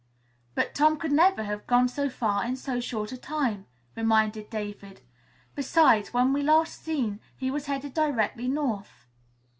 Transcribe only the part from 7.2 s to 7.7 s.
he was